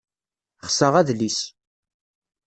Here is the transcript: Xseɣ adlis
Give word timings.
Xseɣ 0.69 0.93
adlis 0.99 1.39